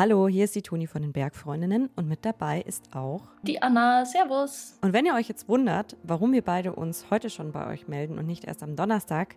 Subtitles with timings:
[0.00, 4.04] Hallo, hier ist die Toni von den Bergfreundinnen und mit dabei ist auch die Anna.
[4.04, 4.78] Servus.
[4.80, 8.16] Und wenn ihr euch jetzt wundert, warum wir beide uns heute schon bei euch melden
[8.16, 9.34] und nicht erst am Donnerstag,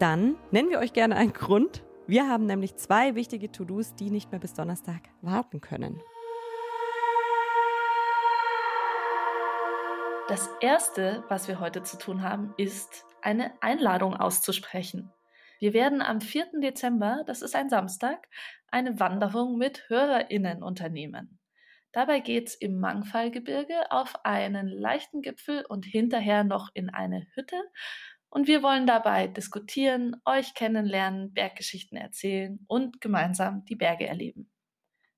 [0.00, 1.84] dann nennen wir euch gerne einen Grund.
[2.08, 6.00] Wir haben nämlich zwei wichtige To-Dos, die nicht mehr bis Donnerstag warten können.
[10.26, 15.12] Das erste, was wir heute zu tun haben, ist eine Einladung auszusprechen.
[15.64, 16.60] Wir werden am 4.
[16.60, 18.28] Dezember, das ist ein Samstag,
[18.70, 21.38] eine Wanderung mit HörerInnen unternehmen.
[21.90, 27.56] Dabei geht's im Mangfallgebirge auf einen leichten Gipfel und hinterher noch in eine Hütte.
[28.28, 34.52] Und wir wollen dabei diskutieren, euch kennenlernen, Berggeschichten erzählen und gemeinsam die Berge erleben.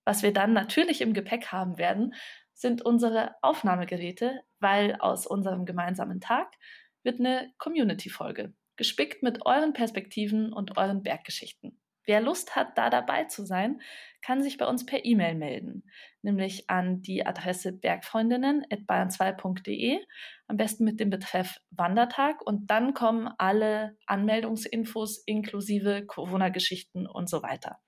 [0.05, 2.15] Was wir dann natürlich im Gepäck haben werden,
[2.55, 6.55] sind unsere Aufnahmegeräte, weil aus unserem gemeinsamen Tag
[7.03, 11.79] wird eine Community-Folge gespickt mit euren Perspektiven und euren Berggeschichten.
[12.07, 13.81] Wer Lust hat, da dabei zu sein,
[14.23, 15.83] kann sich bei uns per E-Mail melden,
[16.23, 19.99] nämlich an die Adresse bergfreundinnen.bayern2.de,
[20.47, 27.43] am besten mit dem Betreff Wandertag und dann kommen alle Anmeldungsinfos inklusive Corona-Geschichten und so
[27.43, 27.81] weiter.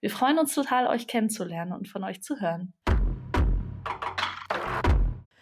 [0.00, 2.72] Wir freuen uns total, euch kennenzulernen und von euch zu hören.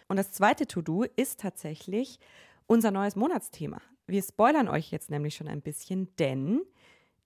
[0.07, 2.17] Und das zweite To-Do ist tatsächlich
[2.65, 3.79] unser neues Monatsthema.
[4.07, 6.61] Wir spoilern euch jetzt nämlich schon ein bisschen, denn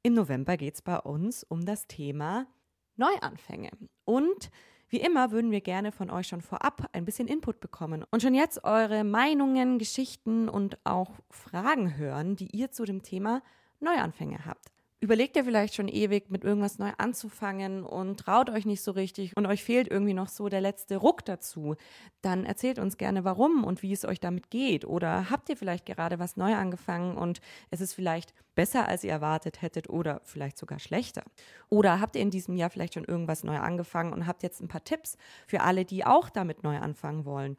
[0.01, 2.47] im November geht es bei uns um das Thema
[2.95, 3.71] Neuanfänge.
[4.05, 4.49] Und
[4.87, 8.33] wie immer würden wir gerne von euch schon vorab ein bisschen Input bekommen und schon
[8.33, 13.43] jetzt eure Meinungen, Geschichten und auch Fragen hören, die ihr zu dem Thema
[13.79, 18.81] Neuanfänge habt überlegt ihr vielleicht schon ewig, mit irgendwas neu anzufangen und traut euch nicht
[18.81, 21.75] so richtig und euch fehlt irgendwie noch so der letzte Ruck dazu,
[22.21, 24.83] dann erzählt uns gerne warum und wie es euch damit geht.
[24.83, 27.39] Oder habt ihr vielleicht gerade was neu angefangen und
[27.69, 31.23] es ist vielleicht besser, als ihr erwartet hättet oder vielleicht sogar schlechter.
[31.69, 34.67] Oder habt ihr in diesem Jahr vielleicht schon irgendwas neu angefangen und habt jetzt ein
[34.67, 37.55] paar Tipps für alle, die auch damit neu anfangen wollen.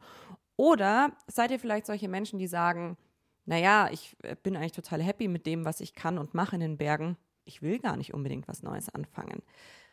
[0.57, 2.97] Oder seid ihr vielleicht solche Menschen, die sagen,
[3.45, 6.77] naja, ich bin eigentlich total happy mit dem, was ich kann und mache in den
[6.77, 7.17] Bergen
[7.51, 9.41] ich will gar nicht unbedingt was Neues anfangen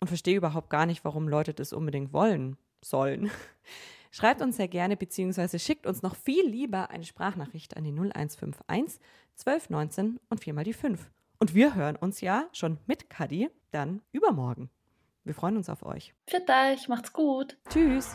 [0.00, 3.30] und verstehe überhaupt gar nicht, warum Leute das unbedingt wollen sollen.
[4.10, 9.00] Schreibt uns sehr gerne beziehungsweise schickt uns noch viel lieber eine Sprachnachricht an die 0151
[9.38, 11.10] 1219 und viermal die 5.
[11.38, 14.70] Und wir hören uns ja schon mit Kadi dann übermorgen.
[15.24, 16.14] Wir freuen uns auf euch.
[16.26, 17.58] Für euch, macht's gut.
[17.68, 18.14] Tschüss.